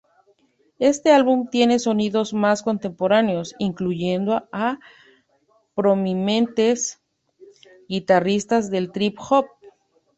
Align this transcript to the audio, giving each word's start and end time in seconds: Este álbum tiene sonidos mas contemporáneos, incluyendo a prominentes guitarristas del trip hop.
Este 0.79 1.11
álbum 1.13 1.47
tiene 1.51 1.77
sonidos 1.77 2.33
mas 2.33 2.63
contemporáneos, 2.63 3.53
incluyendo 3.59 4.49
a 4.51 4.79
prominentes 5.75 6.99
guitarristas 7.87 8.71
del 8.71 8.91
trip 8.91 9.19
hop. 9.29 9.45